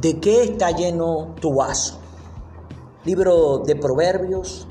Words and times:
¿De 0.00 0.18
qué 0.18 0.44
está 0.44 0.70
lleno 0.70 1.34
tu 1.42 1.56
vaso? 1.56 2.00
Libro 3.04 3.58
de 3.58 3.76
Proverbios, 3.76 4.66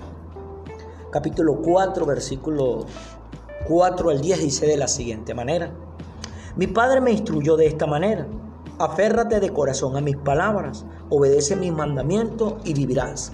capítulo 1.11 1.61
4, 1.61 2.04
versículo 2.04 2.88
4 3.68 4.09
al 4.09 4.21
10 4.21 4.39
dice 4.41 4.65
de 4.65 4.75
la 4.75 4.88
siguiente 4.88 5.36
manera. 5.36 5.71
Mi 6.55 6.65
padre 6.65 7.00
me 7.00 7.11
instruyó 7.11 7.57
de 7.57 7.68
esta 7.68 7.86
manera. 7.86 8.25
Aférrate 8.79 9.39
de 9.39 9.54
corazón 9.54 9.95
a 9.97 10.02
mis 10.02 10.18
palabras, 10.18 10.84
obedece 11.09 11.55
mis 11.55 11.73
mandamientos 11.73 12.55
y 12.64 12.73
vivirás. 12.73 13.32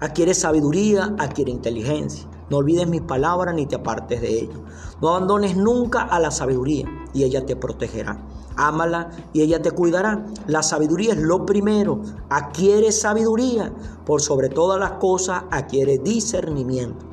Adquiere 0.00 0.34
sabiduría, 0.34 1.14
adquiere 1.20 1.52
inteligencia. 1.52 2.28
No 2.50 2.56
olvides 2.56 2.88
mis 2.88 3.02
palabras 3.02 3.54
ni 3.54 3.66
te 3.66 3.76
apartes 3.76 4.20
de 4.20 4.40
ellas. 4.40 4.58
No 5.00 5.10
abandones 5.10 5.56
nunca 5.56 6.02
a 6.02 6.18
la 6.18 6.32
sabiduría 6.32 6.88
y 7.12 7.22
ella 7.22 7.46
te 7.46 7.54
protegerá. 7.54 8.20
Ámala 8.56 9.10
y 9.32 9.42
ella 9.42 9.60
te 9.62 9.70
cuidará. 9.70 10.24
La 10.46 10.62
sabiduría 10.62 11.12
es 11.12 11.18
lo 11.18 11.44
primero. 11.44 12.00
Adquiere 12.28 12.92
sabiduría. 12.92 13.72
Por 14.04 14.20
sobre 14.20 14.48
todas 14.48 14.78
las 14.78 14.92
cosas, 14.92 15.44
adquiere 15.50 15.98
discernimiento. 15.98 17.06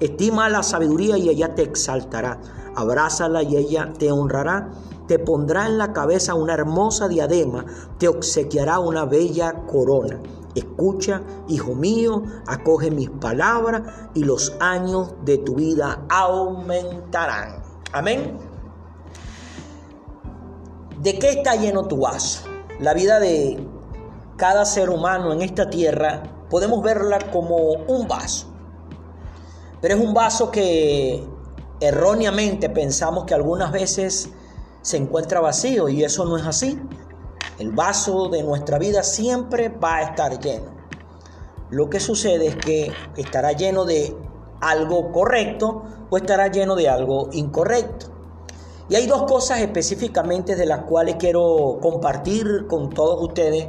Estima 0.00 0.48
la 0.48 0.62
sabiduría 0.62 1.16
y 1.18 1.28
ella 1.28 1.54
te 1.54 1.62
exaltará. 1.62 2.40
Abrázala 2.74 3.42
y 3.42 3.56
ella 3.56 3.92
te 3.98 4.10
honrará. 4.12 4.70
Te 5.06 5.18
pondrá 5.18 5.66
en 5.66 5.78
la 5.78 5.92
cabeza 5.92 6.34
una 6.34 6.54
hermosa 6.54 7.08
diadema. 7.08 7.64
Te 7.98 8.08
obsequiará 8.08 8.78
una 8.78 9.04
bella 9.04 9.64
corona. 9.66 10.18
Escucha, 10.54 11.22
hijo 11.48 11.74
mío, 11.74 12.22
acoge 12.46 12.90
mis 12.90 13.10
palabras 13.10 13.82
y 14.14 14.24
los 14.24 14.54
años 14.60 15.12
de 15.24 15.38
tu 15.38 15.56
vida 15.56 16.04
aumentarán. 16.08 17.62
Amén. 17.92 18.53
¿De 21.04 21.18
qué 21.18 21.28
está 21.28 21.54
lleno 21.54 21.86
tu 21.86 21.98
vaso? 21.98 22.48
La 22.80 22.94
vida 22.94 23.20
de 23.20 23.62
cada 24.38 24.64
ser 24.64 24.88
humano 24.88 25.34
en 25.34 25.42
esta 25.42 25.68
tierra 25.68 26.22
podemos 26.48 26.82
verla 26.82 27.18
como 27.30 27.56
un 27.58 28.08
vaso. 28.08 28.46
Pero 29.82 29.96
es 29.96 30.00
un 30.00 30.14
vaso 30.14 30.50
que 30.50 31.22
erróneamente 31.78 32.70
pensamos 32.70 33.24
que 33.24 33.34
algunas 33.34 33.70
veces 33.70 34.30
se 34.80 34.96
encuentra 34.96 35.40
vacío 35.40 35.90
y 35.90 36.02
eso 36.02 36.24
no 36.24 36.38
es 36.38 36.46
así. 36.46 36.80
El 37.58 37.72
vaso 37.72 38.30
de 38.30 38.42
nuestra 38.42 38.78
vida 38.78 39.02
siempre 39.02 39.68
va 39.68 39.96
a 39.96 40.02
estar 40.04 40.40
lleno. 40.40 40.74
Lo 41.68 41.90
que 41.90 42.00
sucede 42.00 42.46
es 42.46 42.56
que 42.56 42.90
estará 43.18 43.52
lleno 43.52 43.84
de 43.84 44.16
algo 44.62 45.12
correcto 45.12 45.82
o 46.08 46.16
estará 46.16 46.48
lleno 46.48 46.74
de 46.74 46.88
algo 46.88 47.28
incorrecto. 47.32 48.13
Y 48.88 48.96
hay 48.96 49.06
dos 49.06 49.22
cosas 49.22 49.60
específicamente 49.60 50.56
de 50.56 50.66
las 50.66 50.82
cuales 50.82 51.16
quiero 51.18 51.78
compartir 51.80 52.66
con 52.68 52.90
todos 52.90 53.22
ustedes 53.22 53.68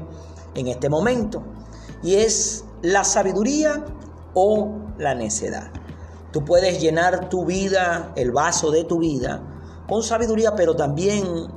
en 0.55 0.67
este 0.67 0.89
momento. 0.89 1.43
Y 2.03 2.15
es 2.15 2.65
la 2.81 3.03
sabiduría 3.03 3.85
o 4.33 4.75
la 4.97 5.15
necedad. 5.15 5.71
Tú 6.31 6.43
puedes 6.43 6.81
llenar 6.81 7.29
tu 7.29 7.45
vida, 7.45 8.11
el 8.15 8.31
vaso 8.31 8.71
de 8.71 8.83
tu 8.83 8.99
vida, 8.99 9.41
con 9.87 10.03
sabiduría, 10.03 10.53
pero 10.55 10.75
también 10.75 11.47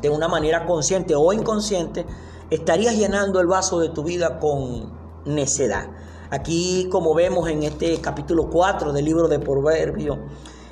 de 0.00 0.10
una 0.10 0.28
manera 0.28 0.66
consciente 0.66 1.14
o 1.14 1.32
inconsciente, 1.32 2.06
estarías 2.50 2.96
llenando 2.96 3.40
el 3.40 3.46
vaso 3.46 3.80
de 3.80 3.88
tu 3.88 4.02
vida 4.04 4.38
con 4.38 4.92
necedad. 5.24 5.88
Aquí, 6.30 6.88
como 6.90 7.14
vemos 7.14 7.48
en 7.48 7.62
este 7.62 8.00
capítulo 8.00 8.50
4 8.50 8.92
del 8.92 9.04
libro 9.04 9.28
de 9.28 9.38
Proverbios, 9.38 10.18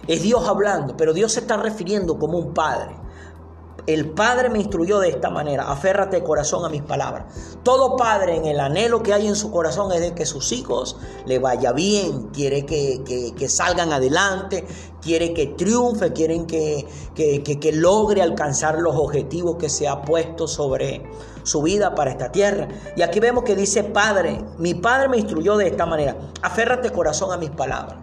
es 0.09 0.23
Dios 0.23 0.49
hablando, 0.49 0.97
pero 0.97 1.13
Dios 1.13 1.33
se 1.33 1.41
está 1.41 1.57
refiriendo 1.57 2.19
como 2.19 2.39
un 2.39 2.55
padre. 2.55 2.97
El 3.87 4.11
Padre 4.11 4.49
me 4.49 4.59
instruyó 4.59 4.99
de 4.99 5.11
esta 5.11 5.31
manera, 5.31 5.71
aférrate 5.71 6.25
corazón 6.25 6.65
a 6.65 6.69
mis 6.69 6.83
palabras. 6.83 7.57
Todo 7.63 7.95
padre 7.95 8.35
en 8.35 8.45
el 8.47 8.59
anhelo 8.59 9.01
que 9.01 9.15
hay 9.15 9.29
en 9.29 9.37
su 9.37 9.53
corazón 9.53 9.93
es 9.93 10.01
de 10.01 10.13
que 10.13 10.27
sus 10.27 10.51
hijos 10.51 10.97
le 11.25 11.39
vaya 11.39 11.71
bien, 11.71 12.31
quiere 12.33 12.67
que, 12.67 13.47
salgan 13.49 13.93
adelante, 13.93 14.67
quiere 15.01 15.33
que 15.33 15.47
triunfe, 15.47 16.13
quieren 16.13 16.47
que, 16.47 16.85
que 17.15 17.73
logre 17.73 18.23
alcanzar 18.23 18.81
los 18.81 18.97
objetivos 18.97 19.57
que 19.57 19.69
se 19.69 19.87
ha 19.87 20.03
puesto 20.03 20.49
sobre 20.49 21.05
su 21.45 21.63
vida 21.63 21.95
para 21.95 22.11
esta 22.11 22.33
tierra. 22.33 22.67
Y 22.97 23.03
aquí 23.03 23.21
vemos 23.21 23.45
que 23.45 23.55
dice, 23.55 23.85
Padre, 23.85 24.45
mi 24.59 24.75
Padre 24.75 25.09
me 25.09 25.19
instruyó 25.19 25.57
de 25.57 25.69
esta 25.69 25.87
manera, 25.87 26.17
aférrate 26.43 26.91
corazón 26.91 27.33
a 27.33 27.37
mis 27.37 27.51
palabras. 27.51 27.99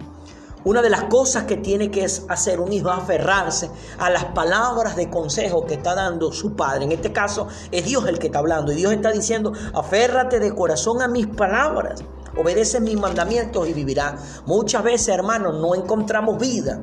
Una 0.66 0.82
de 0.82 0.90
las 0.90 1.04
cosas 1.06 1.44
que 1.44 1.58
tiene 1.58 1.92
que 1.92 2.06
hacer 2.06 2.62
un 2.62 2.72
hijo 2.72 2.90
es 2.90 2.98
aferrarse 2.98 3.70
a 3.98 4.10
las 4.10 4.26
palabras 4.26 4.96
de 4.96 5.10
consejo 5.10 5.66
que 5.66 5.74
está 5.74 5.94
dando 5.94 6.32
su 6.32 6.56
padre. 6.56 6.86
En 6.86 6.92
este 6.94 7.12
caso 7.12 7.48
es 7.72 7.84
Dios 7.84 8.08
el 8.08 8.18
que 8.18 8.28
está 8.28 8.40
hablando 8.40 8.72
y 8.72 8.76
Dios 8.76 8.94
está 8.94 9.12
diciendo, 9.12 9.52
aférrate 9.74 10.40
de 10.40 10.56
corazón 10.56 11.02
a 11.02 11.08
mis 11.08 11.28
palabras, 11.28 12.02
obedece 12.38 12.80
mis 12.80 13.00
mandamientos 13.00 13.68
y 13.68 13.74
vivirá. 13.74 14.16
Muchas 14.46 14.84
veces, 14.84 15.10
hermanos, 15.10 15.56
no 15.60 15.76
encontramos 15.76 16.40
vida 16.40 16.80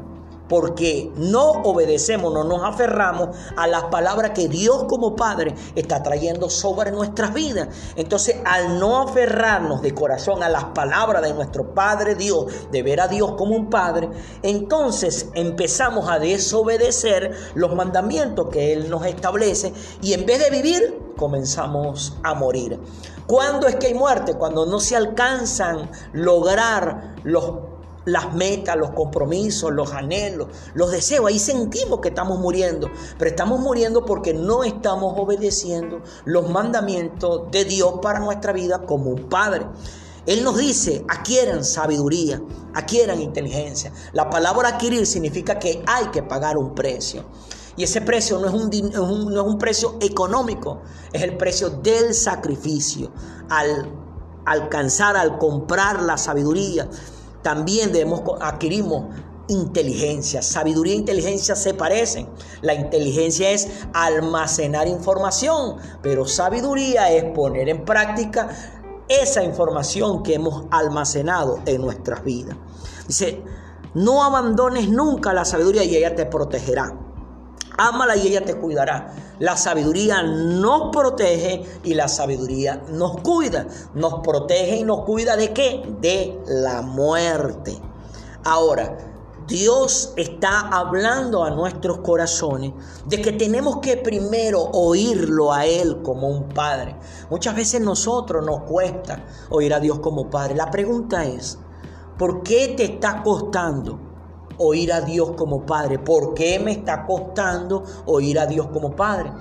porque 0.51 1.13
no 1.15 1.53
obedecemos, 1.63 2.35
no 2.35 2.43
nos 2.43 2.65
aferramos 2.65 3.29
a 3.57 3.69
las 3.69 3.85
palabras 3.85 4.33
que 4.33 4.49
Dios 4.49 4.85
como 4.89 5.15
Padre 5.15 5.55
está 5.77 6.03
trayendo 6.03 6.51
sobre 6.51 6.91
nuestras 6.91 7.33
vidas. 7.33 7.69
Entonces, 7.95 8.39
al 8.45 8.81
no 8.81 9.01
aferrarnos 9.01 9.81
de 9.81 9.95
corazón 9.95 10.43
a 10.43 10.49
las 10.49 10.65
palabras 10.65 11.23
de 11.23 11.33
nuestro 11.33 11.73
Padre 11.73 12.17
Dios, 12.17 12.47
de 12.73 12.83
ver 12.83 13.01
a 13.01 13.07
Dios 13.07 13.35
como 13.39 13.55
un 13.55 13.71
Padre, 13.71 14.11
entonces 14.43 15.29
empezamos 15.35 16.11
a 16.11 16.19
desobedecer 16.19 17.33
los 17.55 17.73
mandamientos 17.77 18.49
que 18.49 18.73
Él 18.73 18.91
nos 18.91 19.07
establece 19.07 19.73
y 20.03 20.15
en 20.15 20.27
vez 20.27 20.41
de 20.41 20.51
vivir, 20.51 20.99
comenzamos 21.17 22.17
a 22.25 22.35
morir. 22.35 22.81
¿Cuándo 23.29 23.69
es 23.69 23.77
que 23.77 23.87
hay 23.87 23.95
muerte? 23.95 24.35
Cuando 24.35 24.67
no 24.67 24.81
se 24.81 24.97
alcanzan 24.97 25.93
lograr 26.13 27.15
los 27.23 27.70
las 28.05 28.35
metas, 28.35 28.77
los 28.77 28.91
compromisos, 28.91 29.73
los 29.73 29.93
anhelos, 29.93 30.49
los 30.75 30.91
deseos. 30.91 31.27
Ahí 31.27 31.39
sentimos 31.39 32.01
que 32.01 32.09
estamos 32.09 32.39
muriendo, 32.39 32.91
pero 33.19 33.31
estamos 33.31 33.61
muriendo 33.61 34.05
porque 34.05 34.35
no 34.35 34.65
estamos 34.65 35.15
obedeciendo 35.17 36.03
los 36.25 36.49
mandamientos 36.49 37.51
de 37.51 37.65
Dios 37.65 37.95
para 38.03 38.21
nuestra 38.21 38.53
vida 38.53 38.83
como 38.87 39.11
un 39.11 39.29
padre. 39.29 39.67
Él 40.27 40.45
nos 40.45 40.59
dice, 40.59 41.05
adquieran 41.09 41.65
sabiduría, 41.65 42.43
adquieran 42.75 43.21
inteligencia. 43.21 43.93
La 44.13 44.29
palabra 44.29 44.69
adquirir 44.71 45.07
significa 45.07 45.59
que 45.59 45.83
hay 45.87 46.07
que 46.07 46.23
pagar 46.23 46.59
un 46.59 46.75
precio. 46.75 47.25
Y 47.77 47.85
ese 47.85 48.03
precio 48.03 48.39
no 48.39 48.49
es 48.49 48.53
un, 48.53 48.71
no 49.33 49.41
es 49.41 49.47
un 49.47 49.59
precio 49.59 49.97
económico, 50.01 50.83
es 51.13 51.23
el 51.23 51.37
precio 51.37 51.71
del 51.71 52.15
sacrificio. 52.15 53.11
Al 53.49 53.91
alcanzar, 54.45 55.17
al 55.17 55.39
comprar 55.39 56.03
la 56.03 56.19
sabiduría, 56.19 56.89
también 57.43 57.93
debemos 57.93 58.23
adquirimos 58.41 59.15
inteligencia. 59.49 60.43
Sabiduría 60.43 60.95
e 60.95 60.97
inteligencia 60.97 61.57
se 61.57 61.75
parecen. 61.75 62.29
La 62.63 62.75
inteligencia 62.75 63.51
es 63.51 63.69
almacenar 63.93 64.87
información, 64.87 65.77
pero 66.03 66.27
sabiduría 66.27 67.11
es 67.11 67.25
poner 67.33 67.69
en 67.69 67.85
práctica 67.85 68.49
esa 69.09 69.43
información 69.43 70.23
que 70.23 70.35
hemos 70.35 70.67
almacenado 70.71 71.59
en 71.67 71.83
nuestras 71.83 72.23
vidas. 72.23 72.57
Dice, 73.09 73.43
no 73.95 74.23
abandones 74.23 74.89
nunca 74.89 75.33
la 75.33 75.45
sabiduría 75.45 75.83
y 75.83 75.97
ella 75.97 76.15
te 76.15 76.27
protegerá. 76.27 77.10
Ámala 77.83 78.15
y 78.15 78.29
ella 78.29 78.45
te 78.45 78.57
cuidará. 78.57 79.15
La 79.39 79.57
sabiduría 79.57 80.23
nos 80.23 80.91
protege 80.95 81.65
y 81.83 81.95
la 81.95 82.09
sabiduría 82.09 82.83
nos 82.91 83.23
cuida. 83.23 83.67
Nos 83.95 84.21
protege 84.21 84.77
y 84.77 84.85
nos 84.85 85.07
cuida 85.07 85.35
de 85.35 85.55
qué? 85.55 85.83
De 85.99 86.39
la 86.47 86.83
muerte. 86.83 87.81
Ahora, 88.45 88.99
Dios 89.47 90.13
está 90.17 90.69
hablando 90.69 91.43
a 91.43 91.53
nuestros 91.53 92.01
corazones 92.01 92.75
de 93.07 93.23
que 93.23 93.33
tenemos 93.33 93.79
que 93.79 93.97
primero 93.97 94.61
oírlo 94.61 95.51
a 95.51 95.65
Él 95.65 96.03
como 96.03 96.29
un 96.29 96.51
padre. 96.51 96.97
Muchas 97.31 97.57
veces 97.57 97.81
nosotros 97.81 98.45
nos 98.45 98.65
cuesta 98.65 99.25
oír 99.49 99.73
a 99.73 99.81
Dios 99.81 100.01
como 100.01 100.29
padre. 100.29 100.55
La 100.55 100.71
pregunta 100.71 101.25
es, 101.25 101.57
¿por 102.19 102.43
qué 102.43 102.75
te 102.77 102.85
está 102.85 103.23
costando? 103.23 104.10
Oír 104.61 104.93
a 104.93 105.01
Dios 105.01 105.33
como 105.33 105.65
Padre. 105.65 105.99
¿Por 105.99 106.35
qué 106.35 106.61
me 106.61 106.73
está 106.73 107.07
costando 107.07 107.83
oír 108.07 108.39
a 108.39 108.47
Dios 108.47 108.69
como 108.69 108.95
Padre? 108.95 109.33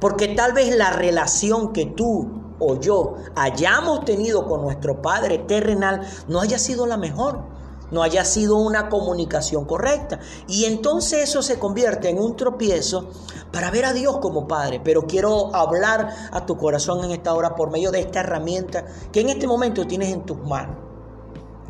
Porque 0.00 0.28
tal 0.28 0.52
vez 0.52 0.74
la 0.76 0.90
relación 0.90 1.72
que 1.72 1.86
tú 1.86 2.54
o 2.60 2.76
yo 2.80 3.16
hayamos 3.36 4.04
tenido 4.04 4.46
con 4.46 4.62
nuestro 4.62 5.02
Padre 5.02 5.38
terrenal 5.38 6.00
no 6.28 6.40
haya 6.40 6.58
sido 6.58 6.86
la 6.86 6.96
mejor, 6.96 7.42
no 7.90 8.02
haya 8.02 8.24
sido 8.24 8.56
una 8.56 8.88
comunicación 8.88 9.64
correcta. 9.64 10.20
Y 10.46 10.66
entonces 10.66 11.28
eso 11.28 11.42
se 11.42 11.58
convierte 11.58 12.08
en 12.08 12.20
un 12.20 12.36
tropiezo 12.36 13.10
para 13.52 13.70
ver 13.70 13.84
a 13.84 13.92
Dios 13.92 14.18
como 14.18 14.46
Padre. 14.46 14.80
Pero 14.82 15.06
quiero 15.06 15.54
hablar 15.56 16.08
a 16.30 16.46
tu 16.46 16.56
corazón 16.56 17.04
en 17.04 17.10
esta 17.10 17.34
hora 17.34 17.56
por 17.56 17.70
medio 17.70 17.90
de 17.90 18.00
esta 18.00 18.20
herramienta 18.20 18.86
que 19.10 19.20
en 19.20 19.30
este 19.30 19.48
momento 19.48 19.86
tienes 19.86 20.12
en 20.12 20.24
tus 20.24 20.38
manos. 20.38 20.76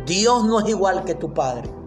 Dios 0.04 0.44
no 0.44 0.60
es 0.60 0.68
igual 0.68 1.04
que 1.04 1.14
tu 1.14 1.32
Padre. 1.32 1.77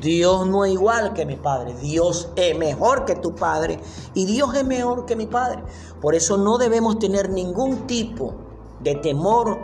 Dios 0.00 0.46
no 0.46 0.64
es 0.64 0.72
igual 0.72 1.12
que 1.12 1.24
mi 1.24 1.36
Padre. 1.36 1.74
Dios 1.74 2.30
es 2.36 2.56
mejor 2.58 3.04
que 3.04 3.14
tu 3.16 3.34
Padre 3.34 3.78
y 4.14 4.24
Dios 4.26 4.54
es 4.54 4.64
mejor 4.64 5.06
que 5.06 5.16
mi 5.16 5.26
Padre. 5.26 5.62
Por 6.00 6.14
eso 6.14 6.36
no 6.36 6.58
debemos 6.58 6.98
tener 6.98 7.30
ningún 7.30 7.86
tipo 7.86 8.34
de 8.80 8.94
temor 8.96 9.58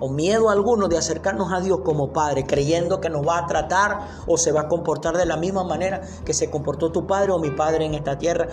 o 0.00 0.10
miedo 0.10 0.50
alguno 0.50 0.88
de 0.88 0.98
acercarnos 0.98 1.52
a 1.52 1.60
Dios 1.60 1.80
como 1.84 2.12
Padre, 2.12 2.44
creyendo 2.44 3.00
que 3.00 3.08
nos 3.08 3.26
va 3.26 3.38
a 3.38 3.46
tratar 3.46 4.00
o 4.26 4.36
se 4.36 4.52
va 4.52 4.62
a 4.62 4.68
comportar 4.68 5.16
de 5.16 5.24
la 5.24 5.36
misma 5.36 5.64
manera 5.64 6.02
que 6.24 6.34
se 6.34 6.50
comportó 6.50 6.92
tu 6.92 7.06
Padre 7.06 7.32
o 7.32 7.38
mi 7.38 7.50
Padre 7.50 7.86
en 7.86 7.94
esta 7.94 8.18
tierra 8.18 8.48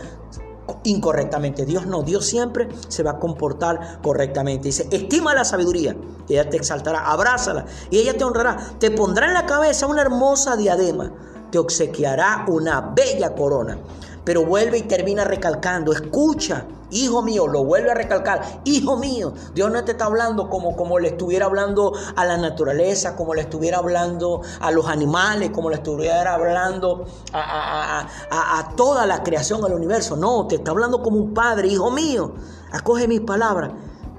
incorrectamente. 0.83 1.65
Dios 1.65 1.85
no, 1.85 2.03
Dios 2.03 2.25
siempre 2.25 2.69
se 2.87 3.03
va 3.03 3.11
a 3.11 3.19
comportar 3.19 3.99
correctamente. 4.01 4.69
Dice, 4.69 4.87
estima 4.91 5.33
la 5.33 5.45
sabiduría, 5.45 5.95
y 6.27 6.33
ella 6.33 6.49
te 6.49 6.57
exaltará, 6.57 7.09
abrázala, 7.09 7.65
y 7.89 7.99
ella 7.99 8.17
te 8.17 8.23
honrará, 8.23 8.57
te 8.79 8.91
pondrá 8.91 9.27
en 9.27 9.33
la 9.33 9.45
cabeza 9.45 9.87
una 9.87 10.01
hermosa 10.01 10.55
diadema, 10.55 11.11
te 11.51 11.59
obsequiará 11.59 12.45
una 12.47 12.81
bella 12.81 13.35
corona. 13.35 13.77
Pero 14.23 14.45
vuelve 14.45 14.77
y 14.77 14.81
termina 14.83 15.23
recalcando, 15.23 15.91
escucha, 15.91 16.65
hijo 16.91 17.21
mío, 17.21 17.47
lo 17.47 17.63
vuelve 17.63 17.91
a 17.91 17.93
recalcar, 17.93 18.61
hijo 18.63 18.97
mío, 18.97 19.33
Dios 19.53 19.71
no 19.71 19.83
te 19.83 19.91
está 19.91 20.05
hablando 20.05 20.49
como, 20.49 20.75
como 20.75 20.99
le 20.99 21.09
estuviera 21.09 21.45
hablando 21.45 21.93
a 22.15 22.25
la 22.25 22.37
naturaleza, 22.37 23.15
como 23.15 23.33
le 23.33 23.41
estuviera 23.41 23.79
hablando 23.79 24.41
a 24.59 24.71
los 24.71 24.87
animales, 24.87 25.49
como 25.49 25.69
le 25.69 25.75
estuviera 25.75 26.33
hablando 26.33 27.05
a, 27.33 28.07
a 28.29 28.75
toda 28.75 29.05
la 29.05 29.23
creación, 29.23 29.63
al 29.65 29.73
universo. 29.73 30.15
No, 30.15 30.47
te 30.47 30.55
está 30.55 30.71
hablando 30.71 31.01
como 31.01 31.17
un 31.17 31.33
padre, 31.33 31.67
hijo 31.67 31.91
mío, 31.91 32.33
acoge 32.71 33.07
mis 33.07 33.21
palabras 33.21 33.71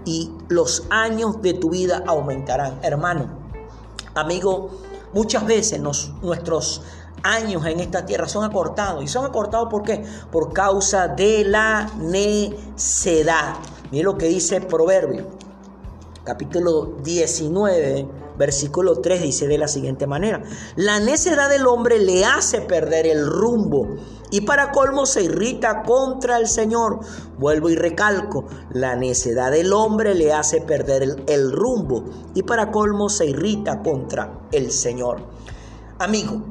y 0.04 0.30
los 0.48 0.84
años 0.90 1.40
de 1.40 1.54
tu 1.54 1.70
vida 1.70 2.02
aumentarán. 2.06 2.78
Hermano, 2.82 3.26
amigo, 4.14 4.70
muchas 5.12 5.46
veces 5.46 5.80
nos, 5.80 6.12
nuestros 6.22 6.82
años 7.24 7.66
en 7.66 7.80
esta 7.80 8.06
tierra 8.06 8.28
son 8.28 8.44
acortados. 8.44 9.02
¿Y 9.02 9.08
son 9.08 9.24
acortados 9.24 9.68
por 9.68 9.82
qué? 9.82 10.04
Por 10.30 10.52
causa 10.52 11.08
de 11.08 11.44
la 11.44 11.90
necedad. 11.98 13.56
Miren 13.90 14.06
lo 14.06 14.18
que 14.18 14.26
dice 14.26 14.60
Proverbio, 14.60 15.26
capítulo 16.22 16.96
19, 17.02 18.06
versículo 18.36 18.96
3, 19.00 19.22
dice 19.22 19.48
de 19.48 19.58
la 19.58 19.68
siguiente 19.68 20.06
manera. 20.06 20.42
La 20.76 21.00
necedad 21.00 21.48
del 21.48 21.66
hombre 21.66 21.98
le 21.98 22.24
hace 22.24 22.60
perder 22.60 23.06
el 23.06 23.26
rumbo 23.26 23.88
y 24.30 24.40
para 24.40 24.72
colmo 24.72 25.06
se 25.06 25.22
irrita 25.22 25.82
contra 25.82 26.38
el 26.38 26.48
Señor. 26.48 27.00
Vuelvo 27.38 27.70
y 27.70 27.76
recalco, 27.76 28.46
la 28.72 28.96
necedad 28.96 29.52
del 29.52 29.72
hombre 29.72 30.14
le 30.14 30.32
hace 30.32 30.60
perder 30.60 31.24
el 31.26 31.52
rumbo 31.52 32.04
y 32.34 32.42
para 32.42 32.70
colmo 32.70 33.08
se 33.08 33.26
irrita 33.26 33.82
contra 33.82 34.40
el 34.50 34.72
Señor. 34.72 35.22
Amigo, 36.00 36.42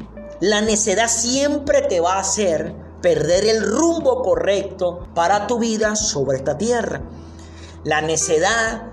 la 0.44 0.60
necedad 0.60 1.08
siempre 1.08 1.84
te 1.84 2.02
va 2.02 2.16
a 2.16 2.20
hacer 2.20 2.76
perder 3.02 3.46
el 3.46 3.64
rumbo 3.64 4.22
correcto 4.22 5.08
para 5.16 5.48
tu 5.48 5.58
vida 5.58 5.96
sobre 5.96 6.36
esta 6.36 6.58
tierra. 6.58 7.02
La 7.86 8.02
necedad 8.02 8.92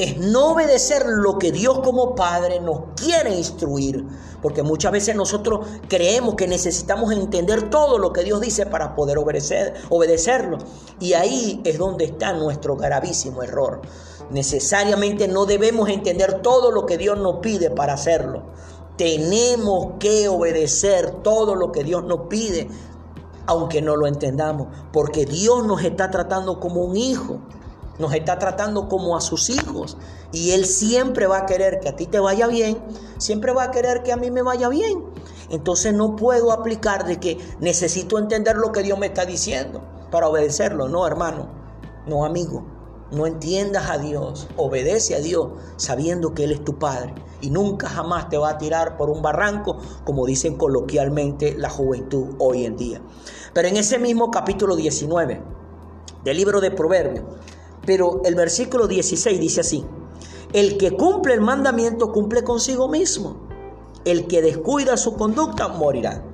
es 0.00 0.18
no 0.18 0.48
obedecer 0.48 1.06
lo 1.06 1.38
que 1.38 1.52
Dios 1.52 1.78
como 1.78 2.16
Padre 2.16 2.58
nos 2.58 2.80
quiere 2.96 3.36
instruir. 3.36 4.04
Porque 4.42 4.64
muchas 4.64 4.90
veces 4.90 5.14
nosotros 5.14 5.64
creemos 5.88 6.34
que 6.34 6.48
necesitamos 6.48 7.12
entender 7.12 7.70
todo 7.70 7.96
lo 7.98 8.12
que 8.12 8.24
Dios 8.24 8.40
dice 8.40 8.66
para 8.66 8.96
poder 8.96 9.18
obedecer, 9.18 9.74
obedecerlo. 9.90 10.58
Y 10.98 11.12
ahí 11.12 11.62
es 11.64 11.78
donde 11.78 12.04
está 12.04 12.32
nuestro 12.32 12.74
gravísimo 12.74 13.44
error. 13.44 13.80
Necesariamente 14.30 15.28
no 15.28 15.46
debemos 15.46 15.88
entender 15.88 16.42
todo 16.42 16.72
lo 16.72 16.84
que 16.84 16.98
Dios 16.98 17.16
nos 17.16 17.36
pide 17.36 17.70
para 17.70 17.92
hacerlo. 17.92 18.42
Tenemos 18.96 19.94
que 19.98 20.28
obedecer 20.28 21.10
todo 21.22 21.54
lo 21.54 21.72
que 21.72 21.84
Dios 21.84 22.04
nos 22.04 22.28
pide, 22.28 22.68
aunque 23.46 23.82
no 23.82 23.96
lo 23.96 24.06
entendamos, 24.06 24.68
porque 24.92 25.26
Dios 25.26 25.66
nos 25.66 25.82
está 25.84 26.10
tratando 26.10 26.60
como 26.60 26.82
un 26.82 26.96
hijo, 26.96 27.38
nos 27.98 28.14
está 28.14 28.38
tratando 28.38 28.88
como 28.88 29.16
a 29.16 29.20
sus 29.20 29.50
hijos, 29.50 29.96
y 30.32 30.50
Él 30.52 30.66
siempre 30.66 31.26
va 31.26 31.38
a 31.38 31.46
querer 31.46 31.80
que 31.80 31.88
a 31.88 31.96
ti 31.96 32.06
te 32.06 32.18
vaya 32.18 32.46
bien, 32.46 32.78
siempre 33.18 33.52
va 33.52 33.64
a 33.64 33.70
querer 33.70 34.02
que 34.02 34.12
a 34.12 34.16
mí 34.16 34.30
me 34.30 34.42
vaya 34.42 34.68
bien. 34.68 35.04
Entonces 35.48 35.94
no 35.94 36.16
puedo 36.16 36.50
aplicar 36.50 37.06
de 37.06 37.20
que 37.20 37.38
necesito 37.60 38.18
entender 38.18 38.56
lo 38.56 38.72
que 38.72 38.82
Dios 38.82 38.98
me 38.98 39.06
está 39.06 39.24
diciendo 39.24 39.82
para 40.10 40.28
obedecerlo, 40.28 40.88
no 40.88 41.06
hermano, 41.06 41.48
no 42.06 42.24
amigo. 42.24 42.75
No 43.12 43.26
entiendas 43.26 43.88
a 43.88 43.98
Dios, 43.98 44.48
obedece 44.56 45.14
a 45.14 45.20
Dios 45.20 45.50
sabiendo 45.76 46.34
que 46.34 46.44
Él 46.44 46.52
es 46.52 46.64
tu 46.64 46.78
Padre 46.78 47.14
y 47.40 47.50
nunca 47.50 47.88
jamás 47.88 48.28
te 48.28 48.36
va 48.36 48.50
a 48.50 48.58
tirar 48.58 48.96
por 48.96 49.10
un 49.10 49.22
barranco, 49.22 49.78
como 50.04 50.26
dicen 50.26 50.56
coloquialmente 50.56 51.54
la 51.56 51.70
juventud 51.70 52.34
hoy 52.38 52.64
en 52.64 52.76
día. 52.76 53.00
Pero 53.52 53.68
en 53.68 53.76
ese 53.76 54.00
mismo 54.00 54.30
capítulo 54.32 54.74
19 54.74 55.40
del 56.24 56.36
libro 56.36 56.60
de 56.60 56.72
Proverbios, 56.72 57.24
pero 57.84 58.22
el 58.24 58.34
versículo 58.34 58.88
16 58.88 59.38
dice 59.38 59.60
así, 59.60 59.84
el 60.52 60.76
que 60.76 60.90
cumple 60.90 61.34
el 61.34 61.40
mandamiento 61.40 62.12
cumple 62.12 62.42
consigo 62.42 62.88
mismo, 62.88 63.36
el 64.04 64.26
que 64.26 64.42
descuida 64.42 64.96
su 64.96 65.14
conducta 65.14 65.68
morirá. 65.68 66.24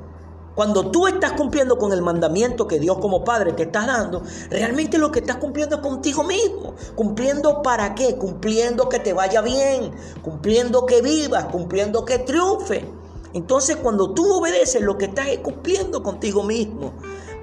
Cuando 0.54 0.90
tú 0.90 1.06
estás 1.06 1.32
cumpliendo 1.32 1.78
con 1.78 1.92
el 1.92 2.02
mandamiento 2.02 2.66
que 2.66 2.78
Dios 2.78 2.98
como 2.98 3.24
Padre 3.24 3.52
te 3.52 3.64
está 3.64 3.86
dando, 3.86 4.22
realmente 4.50 4.98
lo 4.98 5.10
que 5.10 5.20
estás 5.20 5.36
cumpliendo 5.36 5.76
es 5.76 5.82
contigo 5.82 6.24
mismo. 6.24 6.74
¿Cumpliendo 6.94 7.62
para 7.62 7.94
qué? 7.94 8.16
Cumpliendo 8.16 8.88
que 8.88 8.98
te 8.98 9.14
vaya 9.14 9.40
bien, 9.40 9.92
cumpliendo 10.22 10.84
que 10.84 11.00
vivas, 11.00 11.46
cumpliendo 11.46 12.04
que 12.04 12.18
triunfe. 12.18 12.84
Entonces 13.32 13.76
cuando 13.76 14.10
tú 14.10 14.30
obedeces 14.30 14.82
lo 14.82 14.98
que 14.98 15.06
estás 15.06 15.28
es 15.28 15.38
cumpliendo 15.38 16.02
contigo 16.02 16.42
mismo. 16.42 16.92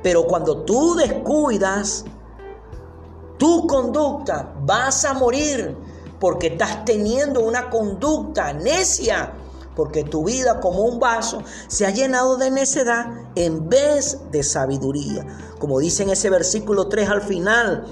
Pero 0.04 0.26
cuando 0.26 0.62
tú 0.62 0.96
descuidas 0.96 2.06
tu 3.40 3.66
conducta, 3.66 4.54
vas 4.62 5.04
a 5.06 5.14
morir 5.14 5.76
porque 6.20 6.48
estás 6.48 6.86
teniendo 6.86 7.40
una 7.40 7.70
conducta 7.70 8.54
necia 8.54 9.34
porque 9.80 10.04
tu 10.04 10.26
vida 10.26 10.60
como 10.60 10.82
un 10.82 11.00
vaso 11.00 11.42
se 11.70 11.86
ha 11.86 11.90
llenado 11.90 12.36
de 12.36 12.52
necedad 12.52 13.06
en 13.36 13.70
vez 13.70 14.18
de 14.30 14.44
sabiduría. 14.44 15.26
Como 15.58 15.80
dice 15.80 16.04
en 16.04 16.10
ese 16.10 16.30
versículo 16.30 16.90
3 16.90 17.10
al 17.10 17.22
final, 17.22 17.86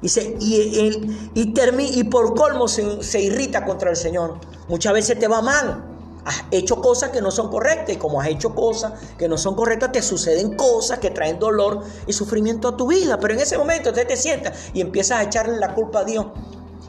dice, 0.00 0.36
y, 0.38 1.18
y, 1.34 2.04
por 2.04 2.36
colmo 2.36 2.68
se, 2.68 3.02
se 3.02 3.20
irrita 3.20 3.64
contra 3.64 3.90
el 3.90 3.96
Señor. 3.96 4.38
Muchas 4.68 4.92
veces 4.92 5.18
te 5.18 5.26
va 5.26 5.42
mal, 5.42 5.84
has 6.24 6.44
hecho 6.52 6.76
cosas 6.76 7.10
que 7.10 7.20
no 7.20 7.32
son 7.32 7.50
correctas 7.50 7.96
y 7.96 7.98
como 7.98 8.20
has 8.20 8.28
hecho 8.28 8.54
cosas 8.54 8.92
que 9.18 9.26
no 9.26 9.36
son 9.36 9.56
correctas, 9.56 9.90
te 9.90 10.00
suceden 10.00 10.54
cosas 10.54 11.00
que 11.00 11.10
traen 11.10 11.40
dolor 11.40 11.80
y 12.06 12.12
sufrimiento 12.12 12.68
a 12.68 12.76
tu 12.76 12.86
vida. 12.86 13.18
Pero 13.18 13.34
en 13.34 13.40
ese 13.40 13.58
momento 13.58 13.88
usted 13.88 14.06
te 14.06 14.16
sienta 14.16 14.52
y 14.74 14.80
empiezas 14.80 15.18
a 15.18 15.24
echarle 15.24 15.58
la 15.58 15.74
culpa 15.74 16.02
a 16.02 16.04
Dios. 16.04 16.26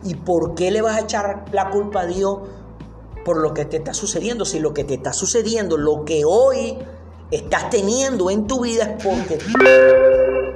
¿Y 0.03 0.13
por 0.13 0.53
qué 0.53 0.69
le 0.69 0.83
vas 0.83 0.97
a 0.97 0.99
echar 0.99 1.45
la 1.51 1.71
culpa 1.71 2.01
a 2.01 2.05
Dios 2.05 2.37
por 3.23 3.37
lo 3.37 3.53
que 3.53 3.65
te 3.65 3.77
está 3.77 3.93
sucediendo. 3.93 4.45
Si 4.45 4.59
lo 4.59 4.73
que 4.73 4.83
te 4.83 4.95
está 4.95 5.13
sucediendo, 5.13 5.77
lo 5.77 6.05
que 6.05 6.23
hoy 6.25 6.77
estás 7.31 7.69
teniendo 7.69 8.29
en 8.29 8.47
tu 8.47 8.61
vida 8.61 8.83
es 8.83 9.03
porque 9.03 9.39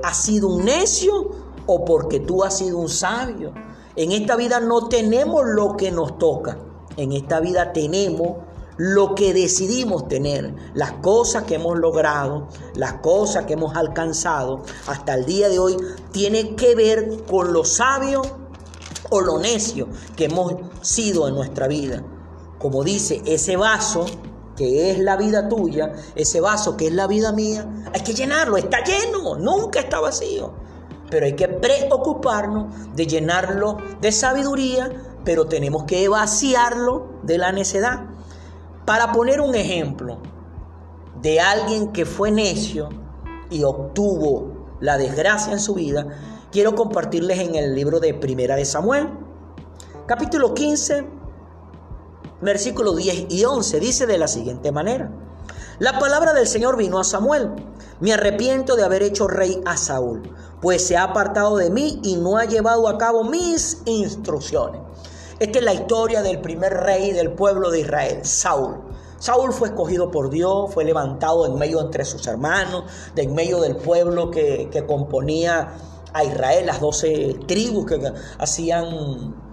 has 0.04 0.24
sido 0.24 0.48
un 0.50 0.66
necio 0.66 1.32
o 1.66 1.86
porque 1.86 2.20
tú 2.20 2.44
has 2.44 2.58
sido 2.58 2.78
un 2.78 2.90
sabio. 2.90 3.54
En 3.96 4.12
esta 4.12 4.36
vida 4.36 4.60
no 4.60 4.88
tenemos 4.88 5.46
lo 5.46 5.76
que 5.76 5.92
nos 5.92 6.18
toca. 6.18 6.58
En 6.98 7.12
esta 7.12 7.40
vida 7.40 7.74
tenemos 7.74 8.38
lo 8.78 9.16
que 9.16 9.34
decidimos 9.34 10.08
tener, 10.08 10.54
las 10.76 10.92
cosas 10.94 11.44
que 11.44 11.56
hemos 11.56 11.80
logrado, 11.80 12.48
las 12.76 12.94
cosas 12.94 13.46
que 13.46 13.54
hemos 13.54 13.76
alcanzado 13.76 14.62
hasta 14.86 15.16
el 15.16 15.26
día 15.26 15.50
de 15.50 15.58
hoy, 15.58 15.76
tiene 16.12 16.56
que 16.56 16.76
ver 16.76 17.24
con 17.24 17.54
lo 17.54 17.66
sabio 17.66 18.22
o 19.10 19.22
lo 19.22 19.40
necio 19.40 19.88
que 20.16 20.26
hemos 20.26 20.54
sido 20.82 21.28
en 21.28 21.34
nuestra 21.34 21.68
vida 21.68 22.04
como 22.60 22.84
dice, 22.84 23.22
ese 23.26 23.56
vaso 23.56 24.06
que 24.56 24.92
es 24.92 25.00
la 25.00 25.16
vida 25.16 25.48
tuya, 25.48 25.94
ese 26.16 26.42
vaso 26.42 26.76
que 26.76 26.88
es 26.88 26.94
la 26.94 27.08
vida 27.08 27.32
mía, 27.32 27.70
hay 27.94 28.02
que 28.02 28.14
llenarlo, 28.14 28.58
está 28.58 28.84
lleno, 28.84 29.36
nunca 29.36 29.80
está 29.80 30.00
vacío. 30.00 30.52
Pero 31.10 31.26
hay 31.26 31.34
que 31.34 31.48
preocuparnos 31.48 32.96
de 32.96 33.06
llenarlo 33.06 33.78
de 34.02 34.12
sabiduría, 34.12 34.92
pero 35.24 35.46
tenemos 35.48 35.84
que 35.84 36.10
vaciarlo 36.10 37.20
de 37.24 37.38
la 37.38 37.52
necedad. 37.52 38.06
Para 38.86 39.12
poner 39.12 39.40
un 39.40 39.54
ejemplo 39.54 40.18
de 41.22 41.40
alguien 41.40 41.92
que 41.94 42.06
fue 42.06 42.32
necio 42.32 42.90
y 43.50 43.64
obtuvo 43.64 44.78
la 44.80 44.98
desgracia 44.98 45.54
en 45.54 45.60
su 45.60 45.76
vida, 45.76 46.08
quiero 46.52 46.76
compartirles 46.76 47.40
en 47.40 47.56
el 47.56 47.76
libro 47.76 48.00
de 48.00 48.14
Primera 48.14 48.56
de 48.56 48.66
Samuel, 48.66 49.08
capítulo 50.08 50.54
15, 50.54 51.17
versículos 52.42 52.96
10 52.96 53.26
y 53.30 53.46
11, 53.46 53.80
dice 53.80 54.06
de 54.06 54.18
la 54.18 54.28
siguiente 54.28 54.72
manera. 54.72 55.12
La 55.80 56.00
palabra 56.00 56.34
del 56.34 56.48
Señor 56.48 56.76
vino 56.78 57.00
a 57.00 57.04
Samuel. 57.04 57.52
Me 58.00 58.14
arrepiento 58.14 58.76
de 58.76 58.84
haber 58.84 59.04
hecho 59.04 59.28
rey 59.28 59.62
a 59.66 59.78
Saúl, 59.78 60.24
pues 60.62 60.86
se 60.86 60.98
ha 60.98 61.04
apartado 61.04 61.58
de 61.58 61.70
mí 61.70 62.00
y 62.04 62.16
no 62.16 62.38
ha 62.38 62.46
llevado 62.46 62.88
a 62.88 62.98
cabo 62.98 63.24
mis 63.24 63.82
instrucciones. 63.86 64.82
Esta 65.40 65.60
es 65.60 65.66
la 65.66 65.74
historia 65.74 66.24
del 66.24 66.42
primer 66.42 66.74
rey 66.74 67.12
del 67.12 67.32
pueblo 67.32 67.70
de 67.70 67.82
Israel, 67.82 68.20
Saúl. 68.24 68.78
Saúl 69.20 69.54
fue 69.54 69.70
escogido 69.70 70.10
por 70.10 70.30
Dios, 70.30 70.74
fue 70.74 70.84
levantado 70.84 71.46
en 71.46 71.56
medio 71.56 71.80
entre 71.80 72.06
sus 72.06 72.26
hermanos, 72.28 72.86
en 73.16 73.34
medio 73.34 73.62
del 73.62 73.76
pueblo 73.76 74.32
que, 74.32 74.70
que 74.72 74.86
componía 74.86 75.76
a 76.14 76.24
Israel, 76.24 76.66
las 76.66 76.82
doce 76.82 77.36
tribus 77.48 77.86
que 77.86 78.14
hacían 78.40 79.47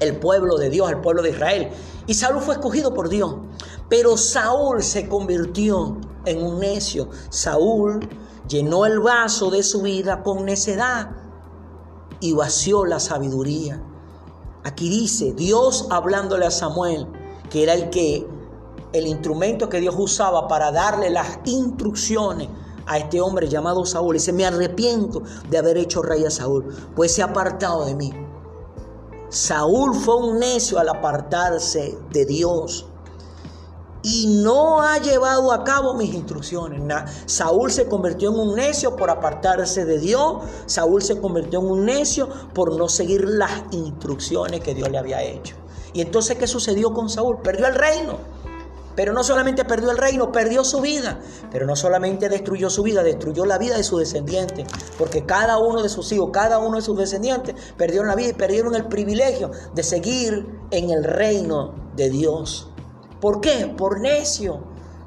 el 0.00 0.16
pueblo 0.16 0.56
de 0.56 0.70
Dios, 0.70 0.90
el 0.90 1.00
pueblo 1.00 1.22
de 1.22 1.30
Israel. 1.30 1.70
Y 2.06 2.14
Saúl 2.14 2.40
fue 2.42 2.54
escogido 2.54 2.94
por 2.94 3.08
Dios. 3.08 3.36
Pero 3.88 4.16
Saúl 4.16 4.82
se 4.82 5.08
convirtió 5.08 5.98
en 6.24 6.42
un 6.42 6.60
necio. 6.60 7.08
Saúl 7.30 8.08
llenó 8.48 8.86
el 8.86 9.00
vaso 9.00 9.50
de 9.50 9.62
su 9.62 9.82
vida 9.82 10.22
con 10.22 10.44
necedad 10.44 11.10
y 12.20 12.32
vació 12.32 12.84
la 12.84 13.00
sabiduría. 13.00 13.82
Aquí 14.64 14.88
dice 14.88 15.32
Dios 15.34 15.86
hablándole 15.90 16.46
a 16.46 16.50
Samuel, 16.50 17.06
que 17.50 17.62
era 17.62 17.74
el 17.74 17.90
que 17.90 18.26
el 18.92 19.06
instrumento 19.06 19.68
que 19.68 19.80
Dios 19.80 19.94
usaba 19.98 20.48
para 20.48 20.72
darle 20.72 21.10
las 21.10 21.40
instrucciones 21.44 22.48
a 22.86 22.98
este 22.98 23.20
hombre 23.20 23.48
llamado 23.48 23.84
Saúl. 23.84 24.14
Dice, 24.14 24.32
me 24.32 24.46
arrepiento 24.46 25.22
de 25.50 25.58
haber 25.58 25.76
hecho 25.76 26.00
rey 26.00 26.24
a 26.24 26.30
Saúl, 26.30 26.74
pues 26.94 27.12
se 27.14 27.22
ha 27.22 27.26
apartado 27.26 27.84
de 27.84 27.94
mí. 27.94 28.12
Saúl 29.34 29.96
fue 29.96 30.14
un 30.14 30.38
necio 30.38 30.78
al 30.78 30.88
apartarse 30.88 31.98
de 32.12 32.24
Dios 32.24 32.86
y 34.04 34.28
no 34.28 34.80
ha 34.80 34.98
llevado 34.98 35.50
a 35.50 35.64
cabo 35.64 35.94
mis 35.94 36.14
instrucciones. 36.14 36.80
Saúl 37.26 37.72
se 37.72 37.88
convirtió 37.88 38.30
en 38.30 38.38
un 38.38 38.54
necio 38.54 38.94
por 38.94 39.10
apartarse 39.10 39.84
de 39.84 39.98
Dios. 39.98 40.44
Saúl 40.66 41.02
se 41.02 41.20
convirtió 41.20 41.58
en 41.58 41.66
un 41.66 41.84
necio 41.84 42.28
por 42.54 42.76
no 42.76 42.88
seguir 42.88 43.24
las 43.24 43.50
instrucciones 43.72 44.60
que 44.60 44.72
Dios 44.72 44.88
le 44.88 44.98
había 44.98 45.20
hecho. 45.24 45.56
Y 45.92 46.00
entonces, 46.00 46.38
¿qué 46.38 46.46
sucedió 46.46 46.94
con 46.94 47.10
Saúl? 47.10 47.40
Perdió 47.42 47.66
el 47.66 47.74
reino. 47.74 48.18
Pero 48.96 49.12
no 49.12 49.24
solamente 49.24 49.64
perdió 49.64 49.90
el 49.90 49.98
reino, 49.98 50.30
perdió 50.30 50.64
su 50.64 50.80
vida. 50.80 51.20
Pero 51.50 51.66
no 51.66 51.76
solamente 51.76 52.28
destruyó 52.28 52.70
su 52.70 52.82
vida, 52.82 53.02
destruyó 53.02 53.44
la 53.44 53.58
vida 53.58 53.76
de 53.76 53.84
su 53.84 53.98
descendiente. 53.98 54.66
Porque 54.98 55.24
cada 55.24 55.58
uno 55.58 55.82
de 55.82 55.88
sus 55.88 56.10
hijos, 56.12 56.30
cada 56.32 56.58
uno 56.58 56.76
de 56.76 56.82
sus 56.82 56.96
descendientes 56.96 57.54
perdieron 57.76 58.08
la 58.08 58.14
vida 58.14 58.28
y 58.28 58.34
perdieron 58.34 58.74
el 58.74 58.86
privilegio 58.86 59.50
de 59.74 59.82
seguir 59.82 60.46
en 60.70 60.90
el 60.90 61.04
reino 61.04 61.74
de 61.96 62.10
Dios. 62.10 62.68
¿Por 63.20 63.40
qué? 63.40 63.72
Por 63.76 64.00
necio. 64.00 64.62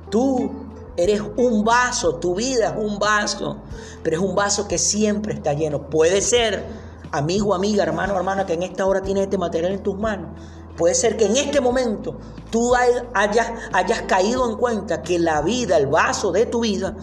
Tú 0.10 0.51
eres 0.98 1.22
un 1.38 1.63
vaso, 1.63 2.15
tu 2.15 2.36
vida 2.36 2.70
es 2.70 2.84
un 2.84 2.98
vaso, 2.98 3.58
pero 4.03 4.17
es 4.17 4.24
un 4.24 4.36
vaso 4.36 4.67
que 4.67 4.77
siempre 4.77 5.34
está 5.34 5.53
lleno. 5.53 5.89
Puede 5.89 6.22
ser, 6.22 6.65
amigo, 7.12 7.53
amiga, 7.53 7.84
hermano, 7.84 8.15
hermana, 8.15 8.46
que 8.46 8.53
en 8.53 8.63
esta 8.63 8.86
hora 8.86 9.01
tienes 9.01 9.25
este 9.25 9.38
material 9.38 9.74
en 9.74 9.84
tus 9.84 9.98
manos 9.98 10.32
Puede 10.77 10.93
ser 10.93 11.17
que 11.17 11.25
en 11.25 11.36
este 11.36 11.60
momento 11.60 12.17
tú 12.51 12.74
hayas, 12.75 14.01
caído 14.07 14.50
en 14.50 14.57
cuenta 14.57 15.01
que 15.01 15.17
la 15.17 15.41
vida, 15.41 15.75
el 15.77 15.88
vaso 15.88 16.31
de 16.31 16.46
tu 16.46 16.62
vida, 16.62 16.96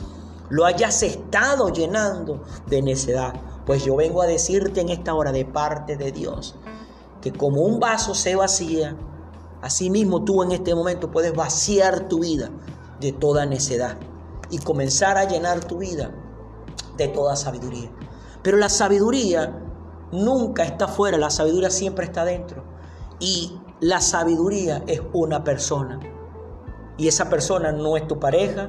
lo 0.48 0.64
hayas 0.64 1.02
estado 1.02 1.70
llenando 1.70 2.44
de 2.66 2.82
necedad. 2.82 3.34
Pues 3.66 3.84
yo 3.84 3.96
vengo 3.96 4.22
a 4.22 4.26
decirte 4.26 4.80
en 4.80 4.90
esta 4.90 5.14
hora 5.14 5.32
de 5.32 5.44
parte 5.44 5.96
de 5.96 6.12
Dios 6.12 6.54
que 7.20 7.32
como 7.32 7.62
un 7.62 7.80
vaso 7.80 8.14
se 8.14 8.36
vacía, 8.36 8.96
así 9.62 9.90
mismo 9.90 10.22
tú 10.24 10.42
en 10.42 10.52
este 10.52 10.74
momento 10.74 11.10
puedes 11.10 11.34
vaciar 11.34 12.06
tu 12.06 12.20
vida 12.20 12.50
de 13.00 13.12
toda 13.12 13.46
necedad 13.46 13.96
y 14.50 14.58
comenzar 14.58 15.16
a 15.16 15.24
llenar 15.24 15.64
tu 15.64 15.78
vida 15.78 16.12
de 16.96 17.08
toda 17.08 17.34
sabiduría. 17.34 17.90
Pero 18.42 18.58
la 18.58 18.68
sabiduría 18.68 19.58
nunca 20.12 20.64
está 20.64 20.86
fuera, 20.86 21.16
la 21.16 21.30
sabiduría 21.30 21.70
siempre 21.70 22.04
está 22.04 22.24
dentro. 22.24 22.62
Y 23.18 23.58
la 23.84 24.00
sabiduría 24.00 24.82
es 24.86 25.02
una 25.12 25.44
persona. 25.44 26.00
Y 26.96 27.06
esa 27.06 27.28
persona 27.28 27.70
no 27.70 27.98
es 27.98 28.08
tu 28.08 28.18
pareja, 28.18 28.66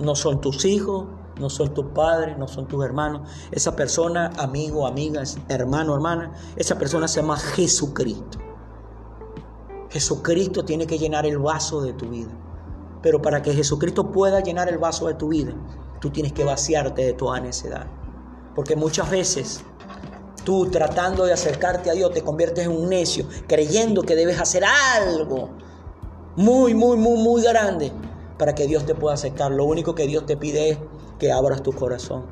no 0.00 0.16
son 0.16 0.40
tus 0.40 0.64
hijos, 0.64 1.06
no 1.38 1.48
son 1.48 1.72
tus 1.72 1.86
padres, 1.94 2.36
no 2.36 2.48
son 2.48 2.66
tus 2.66 2.84
hermanos. 2.84 3.30
Esa 3.52 3.76
persona, 3.76 4.32
amigo, 4.38 4.88
amiga, 4.88 5.22
hermano, 5.48 5.94
hermana, 5.94 6.32
esa 6.56 6.76
persona 6.76 7.06
se 7.06 7.20
llama 7.20 7.36
Jesucristo. 7.36 8.38
Jesucristo 9.88 10.64
tiene 10.64 10.88
que 10.88 10.98
llenar 10.98 11.24
el 11.24 11.38
vaso 11.38 11.80
de 11.80 11.92
tu 11.92 12.08
vida. 12.08 12.32
Pero 13.02 13.22
para 13.22 13.40
que 13.40 13.54
Jesucristo 13.54 14.10
pueda 14.10 14.40
llenar 14.40 14.68
el 14.68 14.78
vaso 14.78 15.06
de 15.06 15.14
tu 15.14 15.28
vida, 15.28 15.54
tú 16.00 16.10
tienes 16.10 16.32
que 16.32 16.42
vaciarte 16.42 17.04
de 17.04 17.12
toda 17.12 17.38
necedad. 17.38 17.86
Porque 18.56 18.74
muchas 18.74 19.08
veces 19.08 19.64
Tú 20.46 20.70
tratando 20.70 21.24
de 21.24 21.32
acercarte 21.32 21.90
a 21.90 21.94
Dios 21.94 22.12
te 22.12 22.22
conviertes 22.22 22.66
en 22.66 22.70
un 22.70 22.88
necio, 22.88 23.26
creyendo 23.48 24.02
que 24.02 24.14
debes 24.14 24.40
hacer 24.40 24.62
algo 24.64 25.50
muy, 26.36 26.72
muy, 26.72 26.96
muy, 26.96 27.18
muy 27.20 27.42
grande 27.42 27.90
para 28.38 28.54
que 28.54 28.68
Dios 28.68 28.86
te 28.86 28.94
pueda 28.94 29.14
aceptar. 29.14 29.50
Lo 29.50 29.64
único 29.64 29.96
que 29.96 30.06
Dios 30.06 30.24
te 30.24 30.36
pide 30.36 30.70
es 30.70 30.78
que 31.18 31.32
abras 31.32 31.64
tu 31.64 31.72
corazón 31.72 32.26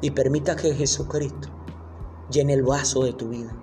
y 0.00 0.12
permita 0.12 0.56
que 0.56 0.74
Jesucristo 0.74 1.50
llene 2.30 2.54
el 2.54 2.62
vaso 2.62 3.04
de 3.04 3.12
tu 3.12 3.28
vida. 3.28 3.54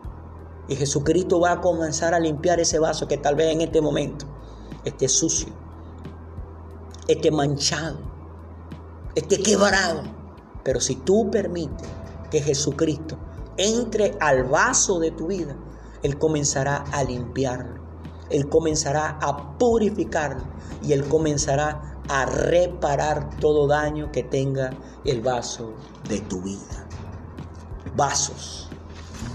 Y 0.67 0.75
Jesucristo 0.75 1.39
va 1.39 1.53
a 1.53 1.61
comenzar 1.61 2.13
a 2.13 2.19
limpiar 2.19 2.59
ese 2.59 2.77
vaso 2.77 3.07
que 3.07 3.17
tal 3.17 3.33
vez 3.33 3.51
en 3.51 3.61
este 3.61 3.81
momento 3.81 4.27
esté 4.85 5.09
sucio, 5.09 5.51
esté 7.07 7.31
manchado, 7.31 7.97
esté 9.15 9.41
quebrado. 9.41 10.03
Pero 10.63 10.79
si 10.79 10.97
tú 10.97 11.31
permites 11.31 11.89
que 12.29 12.43
Jesucristo 12.43 13.17
entre 13.61 14.17
al 14.19 14.43
vaso 14.43 14.99
de 14.99 15.11
tu 15.11 15.27
vida, 15.27 15.55
Él 16.03 16.17
comenzará 16.17 16.83
a 16.91 17.03
limpiarlo, 17.03 17.81
Él 18.29 18.49
comenzará 18.49 19.19
a 19.21 19.57
purificarlo 19.57 20.43
y 20.83 20.93
Él 20.93 21.07
comenzará 21.07 21.99
a 22.09 22.25
reparar 22.25 23.29
todo 23.39 23.67
daño 23.67 24.11
que 24.11 24.23
tenga 24.23 24.71
el 25.05 25.21
vaso 25.21 25.73
de 26.09 26.19
tu 26.21 26.41
vida. 26.41 26.87
Vasos. 27.95 28.69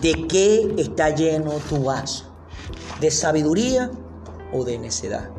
¿De 0.00 0.26
qué 0.26 0.74
está 0.76 1.10
lleno 1.10 1.52
tu 1.68 1.84
vaso? 1.84 2.24
¿De 3.00 3.10
sabiduría 3.10 3.90
o 4.52 4.64
de 4.64 4.78
necedad? 4.78 5.30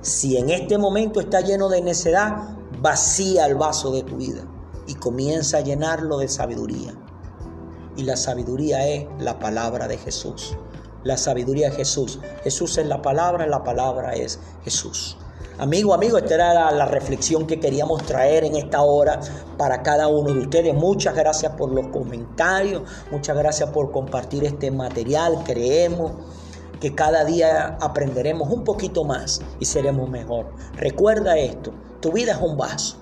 Si 0.00 0.36
en 0.36 0.48
este 0.50 0.78
momento 0.78 1.20
está 1.20 1.40
lleno 1.40 1.68
de 1.68 1.82
necedad, 1.82 2.56
vacía 2.80 3.46
el 3.46 3.56
vaso 3.56 3.92
de 3.92 4.02
tu 4.02 4.16
vida 4.16 4.42
y 4.86 4.94
comienza 4.94 5.58
a 5.58 5.60
llenarlo 5.60 6.18
de 6.18 6.28
sabiduría. 6.28 6.94
Y 7.96 8.04
la 8.04 8.16
sabiduría 8.16 8.86
es 8.86 9.06
la 9.18 9.38
palabra 9.38 9.88
de 9.88 9.98
Jesús. 9.98 10.56
La 11.02 11.16
sabiduría 11.16 11.68
es 11.68 11.76
Jesús. 11.76 12.20
Jesús 12.44 12.76
es 12.78 12.86
la 12.86 13.02
palabra, 13.02 13.46
la 13.46 13.64
palabra 13.64 14.14
es 14.14 14.38
Jesús. 14.64 15.16
Amigo, 15.58 15.92
amigo, 15.92 16.16
esta 16.16 16.34
era 16.34 16.70
la, 16.70 16.86
reflexión 16.86 17.46
que 17.46 17.60
queríamos 17.60 18.02
traer 18.04 18.44
en 18.44 18.56
esta 18.56 18.80
hora 18.80 19.20
para 19.58 19.82
cada 19.82 20.08
uno 20.08 20.32
de 20.32 20.40
ustedes. 20.40 20.74
Muchas 20.74 21.14
gracias 21.14 21.52
por 21.52 21.70
los 21.70 21.88
comentarios, 21.88 22.82
muchas 23.10 23.36
gracias 23.36 23.68
por 23.68 23.90
compartir 23.90 24.44
este 24.44 24.70
material. 24.70 25.42
Creemos 25.44 26.12
que 26.80 26.94
cada 26.94 27.24
día 27.24 27.76
aprenderemos 27.78 28.48
un 28.50 28.64
poquito 28.64 29.04
más 29.04 29.42
y 29.58 29.66
seremos 29.66 30.08
mejor. 30.08 30.46
Recuerda 30.76 31.36
esto, 31.36 31.72
tu 32.00 32.10
vida 32.12 32.32
es 32.32 32.40
un 32.40 32.56
vaso 32.56 32.96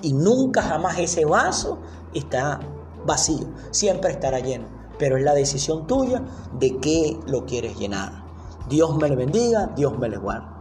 y 0.00 0.12
nunca 0.12 0.62
jamás 0.62 1.00
ese 1.00 1.24
vaso 1.24 1.78
está 2.14 2.60
vacío, 3.04 3.46
siempre 3.70 4.10
estará 4.10 4.40
lleno, 4.40 4.66
pero 4.98 5.16
es 5.16 5.24
la 5.24 5.34
decisión 5.34 5.86
tuya 5.86 6.22
de 6.58 6.78
qué 6.78 7.18
lo 7.26 7.44
quieres 7.46 7.78
llenar. 7.78 8.24
Dios 8.68 8.96
me 8.96 9.08
le 9.08 9.16
bendiga, 9.16 9.72
Dios 9.76 9.98
me 9.98 10.08
le 10.08 10.16
guarde. 10.16 10.54